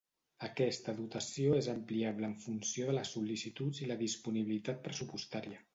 Aquesta 0.45 0.95
dotació 0.99 1.59
és 1.59 1.69
ampliable 1.75 2.29
en 2.31 2.33
funció 2.47 2.89
de 2.91 2.97
les 2.99 3.15
sol·licituds 3.19 3.85
i 3.87 3.93
la 3.95 4.03
disponibilitat 4.05 4.85
pressupostària. 4.89 5.67